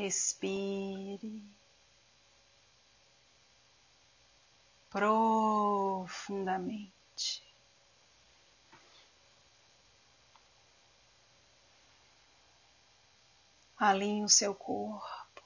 Respire 0.00 1.44
profundamente. 4.88 7.44
Alinhe 13.76 14.24
o 14.24 14.28
seu 14.30 14.54
corpo. 14.54 15.42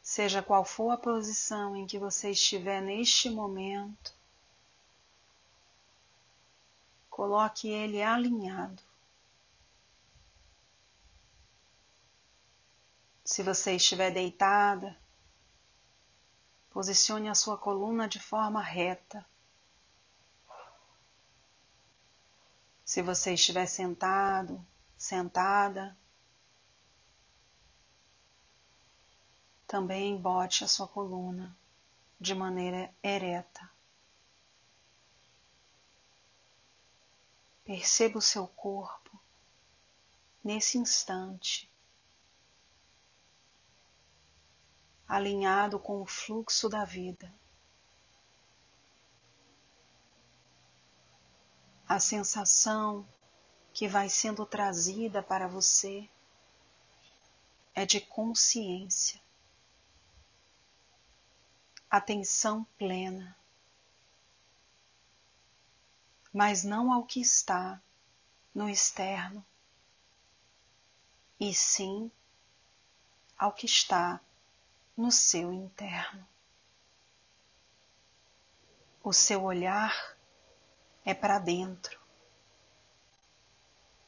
Seja 0.00 0.44
qual 0.44 0.64
for 0.64 0.92
a 0.92 0.96
posição 0.96 1.74
em 1.74 1.88
que 1.88 1.98
você 1.98 2.30
estiver 2.30 2.80
neste 2.80 3.28
momento, 3.28 4.14
coloque 7.10 7.68
ele 7.68 8.00
alinhado. 8.00 8.89
Se 13.30 13.44
você 13.44 13.76
estiver 13.76 14.10
deitada, 14.10 14.98
posicione 16.68 17.28
a 17.28 17.34
sua 17.36 17.56
coluna 17.56 18.08
de 18.08 18.18
forma 18.18 18.60
reta. 18.60 19.24
Se 22.84 23.00
você 23.00 23.34
estiver 23.34 23.66
sentado, 23.66 24.60
sentada, 24.98 25.96
também 29.64 30.20
bote 30.20 30.64
a 30.64 30.68
sua 30.68 30.88
coluna 30.88 31.56
de 32.20 32.34
maneira 32.34 32.92
ereta. 33.00 33.70
Perceba 37.64 38.18
o 38.18 38.20
seu 38.20 38.48
corpo 38.48 39.16
nesse 40.42 40.78
instante, 40.78 41.69
alinhado 45.10 45.78
com 45.78 46.00
o 46.00 46.06
fluxo 46.06 46.68
da 46.68 46.84
vida. 46.84 47.34
A 51.86 51.98
sensação 51.98 53.06
que 53.72 53.86
vai 53.86 54.08
sendo 54.08 54.46
trazida 54.46 55.22
para 55.22 55.46
você 55.48 56.08
é 57.74 57.84
de 57.84 58.00
consciência, 58.00 59.20
atenção 61.90 62.64
plena 62.78 63.36
mas 66.32 66.62
não 66.62 66.92
ao 66.92 67.04
que 67.04 67.20
está 67.20 67.82
no 68.54 68.68
externo, 68.68 69.44
e 71.38 71.54
sim 71.54 72.10
ao 73.36 73.52
que 73.52 73.66
está 73.66 74.20
no 75.00 75.10
seu 75.10 75.50
interno. 75.50 76.28
O 79.02 79.14
seu 79.14 79.44
olhar 79.44 79.94
é 81.06 81.14
para 81.14 81.38
dentro 81.38 81.98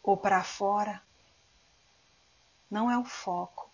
ou 0.03 0.19
para 0.19 0.45
fora, 0.45 1.03
não 2.71 2.91
é 2.91 2.99
o 2.99 3.07
foco 3.07 3.71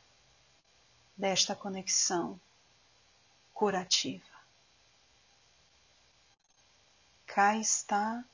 desta 1.17 1.57
conexão 1.57 2.41
curativa. 3.53 4.39
Cá 7.27 7.57
está 7.57 8.25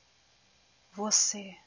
você. 0.93 1.57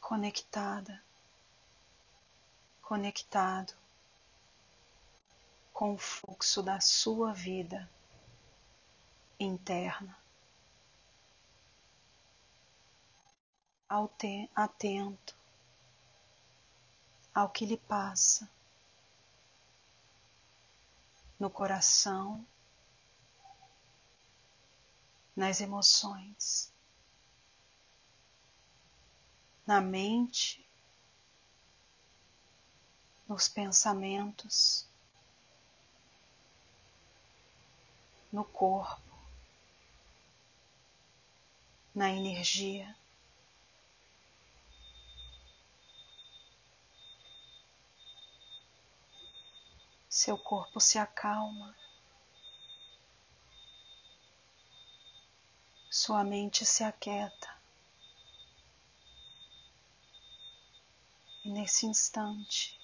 Conectada, 0.00 1.00
conectado 2.92 3.72
com 5.72 5.94
o 5.94 5.98
fluxo 5.98 6.62
da 6.62 6.78
sua 6.78 7.32
vida 7.32 7.90
interna. 9.40 10.14
Atento 14.54 15.34
ao 17.34 17.48
que 17.48 17.64
lhe 17.64 17.78
passa 17.78 18.46
no 21.40 21.48
coração 21.48 22.46
nas 25.34 25.62
emoções, 25.62 26.70
na 29.66 29.80
mente, 29.80 30.62
nos 33.32 33.48
pensamentos, 33.48 34.86
no 38.30 38.44
corpo, 38.44 39.00
na 41.94 42.10
energia. 42.10 42.94
Seu 50.10 50.36
corpo 50.36 50.78
se 50.78 50.98
acalma. 50.98 51.74
sua 55.90 56.24
mente 56.24 56.66
se 56.66 56.84
aquieta. 56.84 57.54
E 61.44 61.50
nesse 61.50 61.86
instante, 61.86 62.81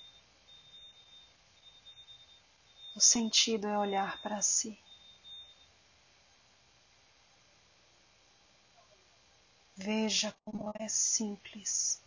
o 2.98 3.00
sentido 3.00 3.68
é 3.68 3.78
olhar 3.78 4.20
para 4.20 4.42
si. 4.42 4.76
Veja 9.76 10.34
como 10.44 10.72
é 10.74 10.88
simples 10.88 12.02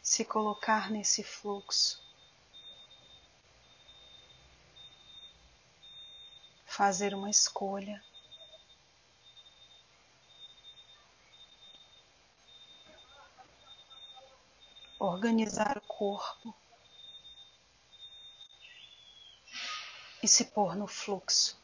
se 0.00 0.24
colocar 0.24 0.88
nesse 0.88 1.24
fluxo. 1.24 2.00
Fazer 6.64 7.12
uma 7.12 7.28
escolha. 7.28 8.00
organizar 14.98 15.76
o 15.76 15.80
corpo 15.82 16.54
e 20.26 20.28
se 20.28 20.46
pôr 20.46 20.74
no 20.74 20.88
fluxo. 20.88 21.56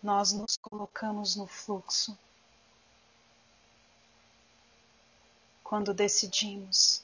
Nós 0.00 0.32
nos 0.32 0.56
colocamos 0.56 1.34
no 1.34 1.44
fluxo 1.44 2.16
quando 5.64 5.92
decidimos 5.92 7.02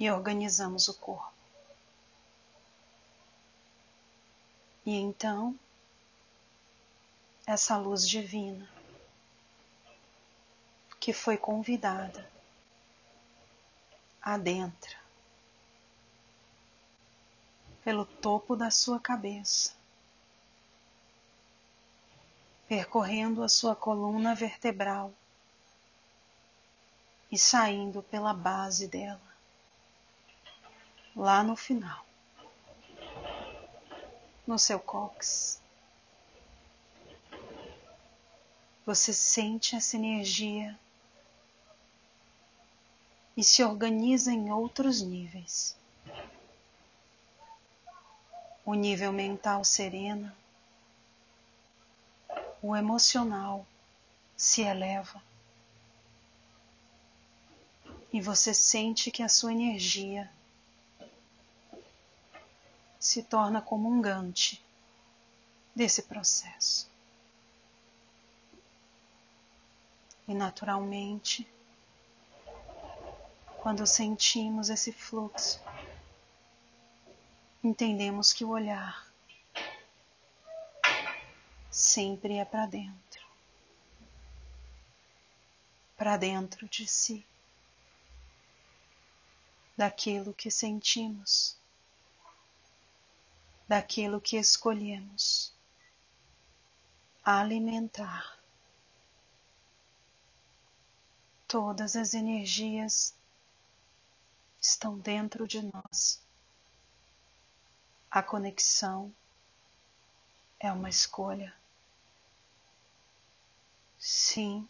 e 0.00 0.10
organizamos 0.10 0.88
o 0.88 0.94
corpo. 0.94 1.34
E 4.86 4.96
então 4.96 5.54
essa 7.46 7.76
luz 7.76 8.08
divina 8.08 8.66
que 10.98 11.12
foi 11.12 11.36
convidada 11.36 12.31
adentra 14.22 15.02
pelo 17.82 18.04
topo 18.04 18.54
da 18.54 18.70
sua 18.70 19.00
cabeça, 19.00 19.74
percorrendo 22.68 23.42
a 23.42 23.48
sua 23.48 23.74
coluna 23.74 24.34
vertebral 24.36 25.12
e 27.30 27.36
saindo 27.36 28.02
pela 28.04 28.32
base 28.32 28.86
dela, 28.86 29.20
lá 31.16 31.42
no 31.42 31.56
final, 31.56 32.06
no 34.46 34.58
seu 34.58 34.78
cóccix. 34.78 35.60
Você 38.86 39.12
sente 39.12 39.74
essa 39.74 39.96
energia 39.96 40.78
e 43.36 43.42
se 43.42 43.62
organiza 43.62 44.32
em 44.32 44.50
outros 44.52 45.00
níveis. 45.00 45.76
O 48.64 48.74
nível 48.74 49.12
mental 49.12 49.64
sereno, 49.64 50.32
o 52.62 52.76
emocional 52.76 53.66
se 54.36 54.62
eleva 54.62 55.22
e 58.12 58.20
você 58.20 58.52
sente 58.52 59.10
que 59.10 59.22
a 59.22 59.28
sua 59.28 59.52
energia 59.52 60.30
se 63.00 63.22
torna 63.22 63.60
comungante 63.60 64.62
desse 65.74 66.02
processo. 66.02 66.88
E 70.28 70.34
naturalmente, 70.34 71.51
quando 73.62 73.86
sentimos 73.86 74.68
esse 74.70 74.92
fluxo, 74.92 75.62
entendemos 77.62 78.32
que 78.32 78.44
o 78.44 78.48
olhar 78.48 79.08
sempre 81.70 82.38
é 82.38 82.44
para 82.44 82.66
dentro. 82.66 83.24
Para 85.96 86.16
dentro 86.16 86.68
de 86.68 86.88
si, 86.88 87.24
daquilo 89.76 90.34
que 90.34 90.50
sentimos, 90.50 91.56
daquilo 93.68 94.20
que 94.20 94.36
escolhemos. 94.36 95.54
Alimentar. 97.24 98.40
Todas 101.46 101.94
as 101.94 102.12
energias 102.12 103.14
estão 104.62 104.96
dentro 104.96 105.46
de 105.46 105.60
nós. 105.60 106.22
A 108.08 108.22
conexão 108.22 109.12
é 110.60 110.70
uma 110.70 110.88
escolha. 110.88 111.52
Sim, 113.98 114.68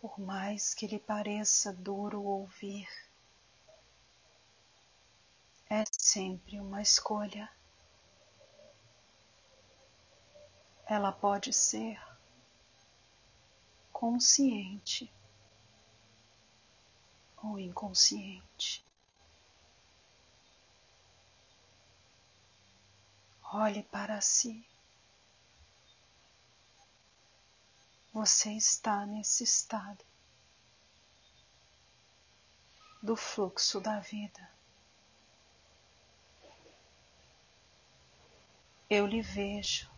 por 0.00 0.18
mais 0.18 0.74
que 0.74 0.88
lhe 0.88 0.98
pareça 0.98 1.72
duro 1.72 2.20
ouvir, 2.22 2.88
é 5.70 5.84
sempre 5.92 6.58
uma 6.58 6.82
escolha. 6.82 7.48
Ela 10.86 11.12
pode 11.12 11.52
ser 11.52 12.00
consciente 13.92 15.12
ou 17.44 17.58
inconsciente. 17.58 18.84
Olhe 23.52 23.82
para 23.84 24.20
si. 24.20 24.66
você 28.14 28.52
está 28.52 29.04
nesse 29.04 29.42
estado 29.42 30.04
do 33.02 33.16
fluxo 33.16 33.80
da 33.80 33.98
vida. 33.98 34.48
Eu 38.88 39.04
lhe 39.04 39.20
vejo 39.20 39.90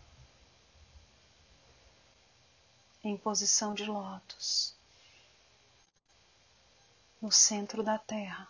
em 3.05 3.19
posição 3.19 3.75
de 3.75 3.85
lótus 3.85 4.76
no 7.27 7.33
centro 7.33 7.83
da 7.83 7.99
Terra. 7.99 8.47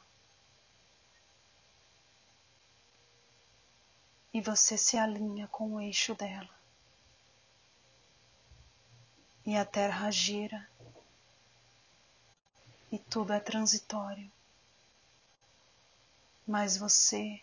E 4.34 4.38
você 4.38 4.76
se 4.76 4.98
alinha 4.98 5.48
com 5.48 5.72
o 5.72 5.80
eixo 5.80 6.14
dela 6.14 6.54
e 9.46 9.56
a 9.56 9.64
terra 9.64 10.10
gira 10.10 10.68
e 12.92 12.98
tudo 12.98 13.32
é 13.32 13.40
transitório. 13.40 14.30
Mas 16.46 16.76
você 16.76 17.42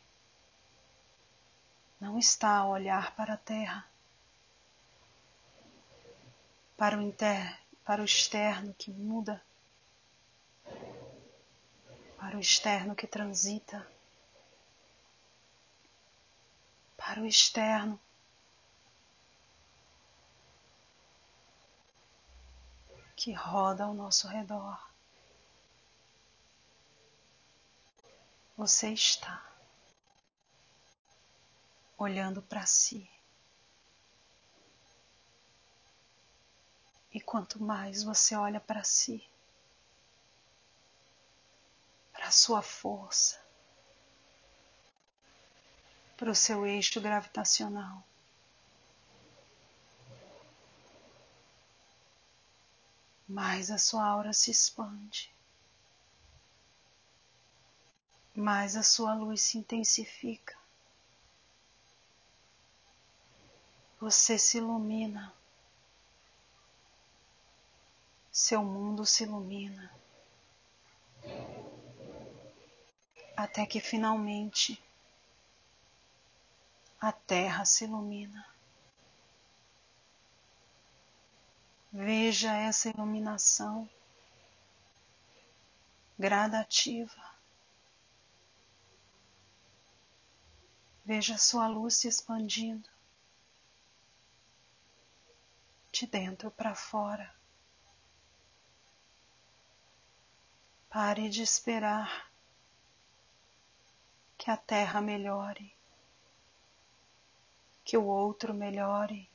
não 2.00 2.19
está 2.19 2.57
a 2.57 2.68
olhar 2.68 3.15
para 3.15 3.33
a 3.33 3.38
terra, 3.38 3.89
para 6.77 6.95
o 6.95 7.01
inter, 7.01 7.59
para 7.83 8.03
o 8.03 8.06
externo 8.06 8.71
que 8.75 8.91
muda, 8.91 9.44
para 12.24 12.38
o 12.38 12.40
externo 12.40 12.96
que 12.96 13.06
transita, 13.06 13.86
para 16.96 17.20
o 17.20 17.25
externo 17.25 18.00
que 23.14 23.34
roda 23.34 23.84
ao 23.84 23.94
nosso 23.94 24.30
redor. 24.30 24.81
Você 28.56 28.94
está 28.94 29.46
olhando 31.98 32.42
para 32.42 32.66
si. 32.66 33.06
E 37.14 37.20
quanto 37.20 37.62
mais 37.62 38.02
você 38.02 38.34
olha 38.34 38.62
para 38.62 38.81
si, 38.86 39.30
para 42.24 42.30
a 42.30 42.31
sua 42.31 42.62
força, 42.62 43.38
para 46.16 46.31
o 46.31 46.36
seu 46.36 46.66
eixo 46.66 47.02
gravitacional, 47.02 48.02
mais 53.28 53.70
a 53.70 53.78
sua 53.78 54.06
aura 54.08 54.31
se 54.31 54.52
expande, 54.52 55.34
mais 58.34 58.78
a 58.78 58.84
sua 58.84 59.14
luz 59.14 59.42
se 59.42 59.58
intensifica. 59.58 60.58
Você 64.00 64.40
se 64.40 64.60
ilumina, 64.60 65.34
seu 68.31 68.64
mundo 68.64 69.06
se 69.06 69.24
ilumina, 69.24 69.94
até 73.44 73.66
que 73.66 73.81
finalmente 73.81 74.81
a 77.01 77.12
Terra 77.12 77.66
se 77.66 77.84
ilumina. 77.84 78.48
Veja 81.91 82.56
essa 82.56 82.88
iluminação 82.88 83.89
gradativa. 86.17 87.36
Veja 91.03 91.38
sua 91.38 91.67
luz 91.67 91.98
se 91.98 92.08
expandindo 92.08 92.89
de 95.91 96.08
dentro 96.08 96.50
para 96.50 96.74
fora. 96.74 97.36
Pare 100.89 101.27
de 101.27 101.41
esperar 101.41 102.33
que 104.43 104.51
a 104.51 104.57
terra 104.57 105.00
melhore, 105.00 105.73
que 107.81 107.95
o 107.97 108.03
outro 108.03 108.53
melhore 108.53 109.31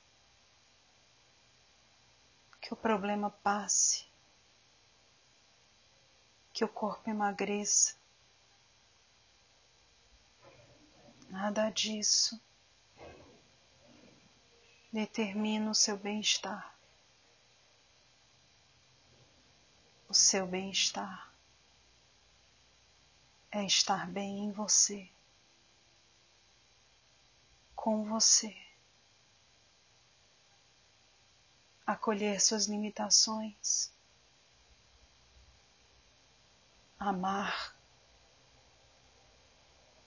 que 2.60 2.74
o 2.74 2.76
problema 2.76 3.30
passe, 3.30 4.06
que 6.52 6.62
o 6.62 6.68
corpo 6.68 7.08
emagreça. 7.08 7.96
Nada 11.30 11.70
disso 11.70 12.38
determina 14.92 15.70
o 15.70 15.74
seu 15.74 15.96
bem-estar. 15.96 16.76
O 20.06 20.12
seu 20.12 20.46
bem-estar 20.46 21.27
é 23.50 23.64
estar 23.64 24.06
bem 24.06 24.40
em 24.44 24.52
você, 24.52 25.08
com 27.74 28.04
você. 28.04 28.68
acolher 31.88 32.38
suas 32.38 32.66
limitações, 32.66 33.90
amar 36.98 37.74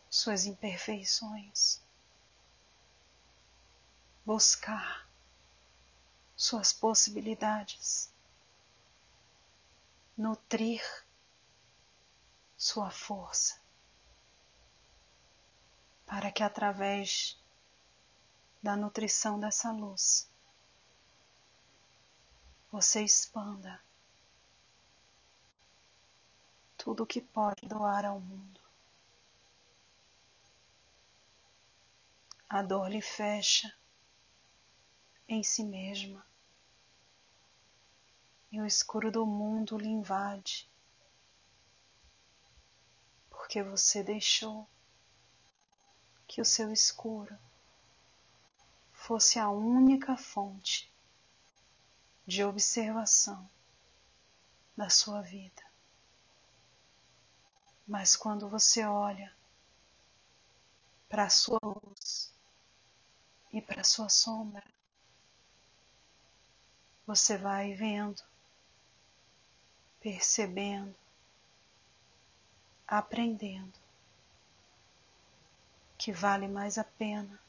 suas 0.08 0.46
imperfeições, 0.46 1.82
buscar 4.24 5.10
suas 6.36 6.72
possibilidades, 6.72 8.14
nutrir 10.16 10.84
sua 12.62 12.92
força, 12.92 13.60
para 16.06 16.32
que 16.32 16.44
através 16.44 17.36
da 18.62 18.78
nutrição 18.78 19.40
dessa 19.40 19.72
luz 19.72 20.30
você 22.72 23.04
expanda 23.04 23.82
tudo 26.78 27.02
o 27.02 27.08
que 27.08 27.20
pode 27.20 27.68
doar 27.68 28.06
ao 28.06 28.20
mundo. 28.20 28.62
a 32.48 32.62
dor 32.62 32.90
lhe 32.90 33.02
fecha 33.02 33.74
em 35.26 35.42
si 35.42 35.64
mesma 35.64 36.24
e 38.52 38.60
o 38.60 38.66
escuro 38.66 39.10
do 39.10 39.26
mundo 39.26 39.78
lhe 39.78 39.88
invade, 39.88 40.71
porque 43.52 43.64
você 43.64 44.02
deixou 44.02 44.66
que 46.26 46.40
o 46.40 46.46
seu 46.46 46.72
escuro 46.72 47.38
fosse 48.94 49.38
a 49.38 49.50
única 49.50 50.16
fonte 50.16 50.90
de 52.26 52.46
observação 52.46 53.46
da 54.78 54.90
sua 54.90 55.22
vida. 55.22 55.62
Mas 57.86 58.16
quando 58.16 58.48
você 58.48 58.86
olha 58.86 59.36
para 61.10 61.26
a 61.26 61.30
sua 61.30 61.60
luz 61.62 62.34
e 63.52 63.62
para 63.62 63.82
a 63.82 63.84
sua 63.84 64.08
sombra, 64.08 64.64
você 67.06 67.38
vai 67.38 67.74
vendo 67.74 68.24
percebendo, 70.00 71.01
aprendendo 72.92 73.80
que 75.98 76.12
vale 76.12 76.46
mais 76.46 76.78
a 76.78 76.84
pena 76.84 77.40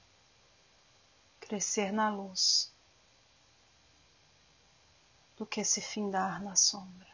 crescer 1.40 1.90
na 1.90 2.08
luz 2.08 2.72
do 5.36 5.44
que 5.44 5.64
se 5.64 5.80
findar 5.80 6.40
na 6.40 6.54
sombra. 6.54 7.10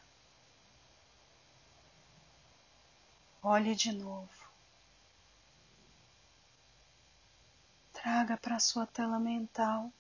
Olhe 3.42 3.74
de 3.74 3.92
novo. 3.92 4.50
Traga 7.94 8.36
para 8.36 8.60
sua 8.60 8.86
tela 8.86 9.18
mental 9.18 9.90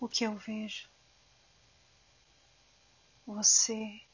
o 0.00 0.08
que 0.08 0.24
eu 0.24 0.34
vejo 0.36 0.90
você 3.24 4.09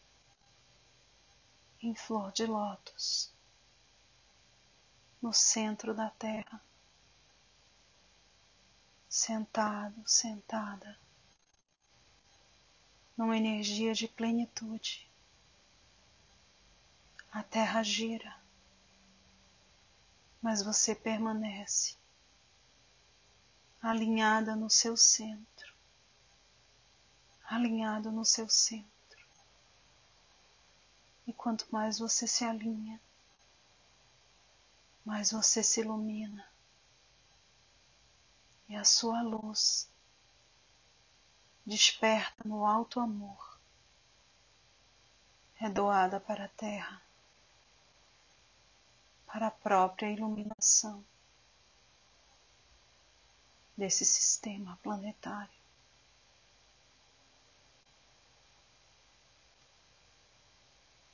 em 1.86 1.94
flor 1.94 2.32
de 2.32 2.44
lótus, 2.44 3.32
no 5.22 5.32
centro 5.32 5.94
da 5.94 6.10
terra, 6.10 6.60
sentado, 9.08 10.02
sentada, 10.04 10.98
numa 13.16 13.36
energia 13.36 13.94
de 13.94 14.08
plenitude. 14.08 15.08
A 17.30 17.42
terra 17.44 17.84
gira, 17.84 18.36
mas 20.42 20.62
você 20.62 20.92
permanece 20.94 21.96
alinhada 23.80 24.56
no 24.56 24.68
seu 24.68 24.96
centro, 24.96 25.72
alinhado 27.48 28.10
no 28.10 28.24
seu 28.24 28.48
centro. 28.48 28.95
E 31.26 31.32
quanto 31.32 31.66
mais 31.70 31.98
você 31.98 32.26
se 32.26 32.44
alinha, 32.44 33.00
mais 35.04 35.32
você 35.32 35.62
se 35.62 35.80
ilumina. 35.80 36.46
E 38.68 38.76
a 38.76 38.84
sua 38.84 39.22
luz 39.22 39.88
desperta 41.64 42.48
no 42.48 42.64
alto 42.64 43.00
amor, 43.00 43.58
é 45.60 45.68
doada 45.68 46.20
para 46.20 46.44
a 46.44 46.48
terra, 46.48 47.02
para 49.26 49.48
a 49.48 49.50
própria 49.50 50.10
iluminação 50.10 51.04
desse 53.76 54.04
sistema 54.04 54.78
planetário. 54.82 55.65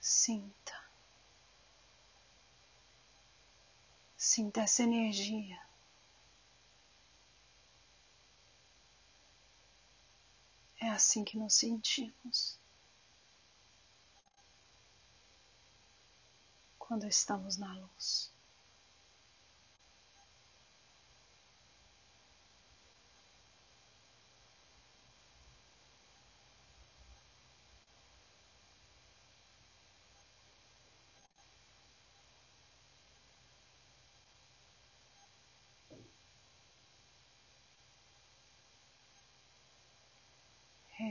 Sinta. 0.02 0.74
Sinta 4.16 4.62
essa 4.62 4.82
energia. 4.82 5.62
É 10.80 10.88
assim 10.88 11.22
que 11.22 11.38
nos 11.38 11.54
sentimos 11.54 12.58
quando 16.80 17.06
estamos 17.06 17.56
na 17.56 17.72
luz. 17.72 18.32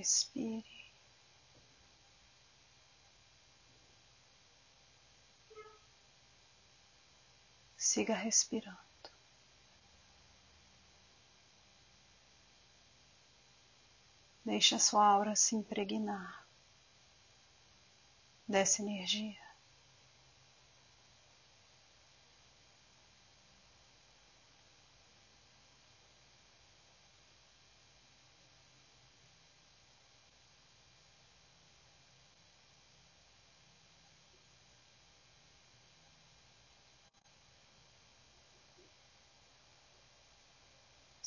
Respire. 0.02 0.66
Siga 7.78 8.16
respirando. 8.16 8.80
Deixe 14.44 14.74
a 14.74 14.80
sua 14.80 15.06
aura 15.06 15.36
se 15.36 15.56
impregnar 15.56 16.48
dessa 18.48 18.82
energia. 18.82 19.51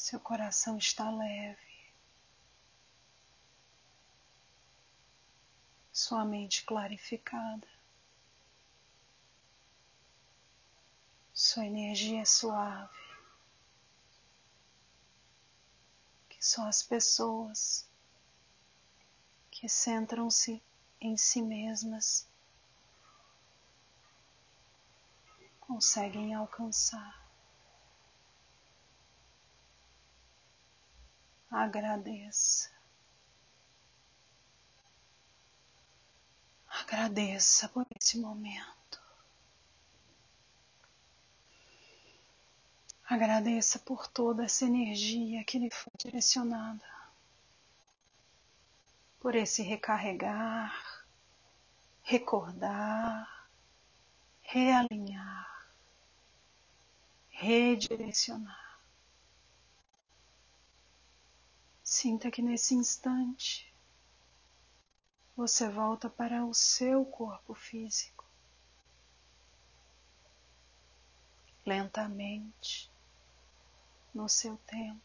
Seu 0.05 0.21
coração 0.21 0.77
está 0.77 1.11
leve. 1.11 1.91
Sua 5.91 6.27
mente 6.27 6.63
clarificada. 6.67 7.67
Sua 11.33 11.65
energia 11.65 12.21
é 12.21 12.25
suave. 12.27 12.93
Que 16.29 16.45
só 16.45 16.69
as 16.69 16.83
pessoas 16.83 17.89
que 19.51 19.67
centram-se 19.71 20.63
em 21.01 21.17
si 21.17 21.41
mesmas 21.41 22.29
conseguem 25.61 26.35
alcançar. 26.35 27.24
Agradeça. 31.55 32.69
Agradeça 36.69 37.69
por 37.69 37.87
esse 37.97 38.19
momento. 38.19 39.01
Agradeça 43.09 43.79
por 43.79 44.09
toda 44.09 44.45
essa 44.45 44.65
energia 44.65 45.45
que 45.45 45.61
lhe 45.61 45.71
foi 45.71 45.93
direcionada. 45.97 46.85
Por 49.21 49.37
esse 49.37 49.63
recarregar, 49.63 51.07
recordar, 52.03 53.49
realinhar, 54.43 55.69
redirecionar. 57.31 58.64
Sinta 61.97 62.29
que 62.29 62.43
nesse 62.43 62.75
instante 62.75 63.73
você 65.37 65.69
volta 65.69 66.11
para 66.11 66.45
o 66.45 66.53
seu 66.53 67.05
corpo 67.05 67.55
físico. 67.55 68.25
Lentamente, 71.65 72.91
no 74.13 74.29
seu 74.29 74.57
tempo, 74.67 75.01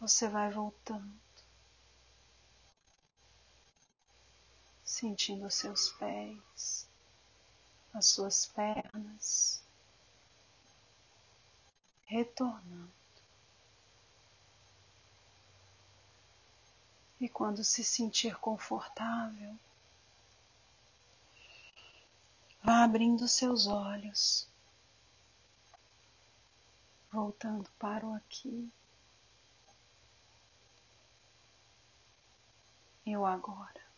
você 0.00 0.28
vai 0.28 0.50
voltando, 0.50 1.14
sentindo 4.82 5.46
os 5.46 5.54
seus 5.54 5.92
pés, 5.92 6.90
as 7.94 8.06
suas 8.06 8.46
pernas, 8.46 9.62
retornando. 12.04 13.01
E 17.22 17.28
quando 17.28 17.62
se 17.62 17.84
sentir 17.84 18.34
confortável, 18.40 19.56
vá 22.64 22.82
abrindo 22.82 23.28
seus 23.28 23.68
olhos, 23.68 24.48
voltando 27.12 27.70
para 27.78 28.04
o 28.04 28.12
aqui 28.12 28.68
e 33.06 33.16
o 33.16 33.24
agora. 33.24 33.91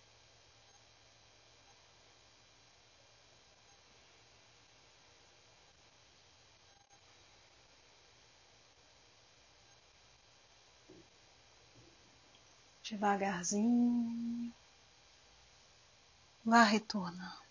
Devagarzinho, 12.84 14.52
vá 16.44 16.62
retornando. 16.64 17.43